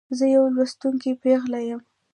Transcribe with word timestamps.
زه 0.17 0.25
یوه 0.35 0.49
لوستې 0.55 1.11
پیغله 1.23 1.59
يمه. 1.67 1.83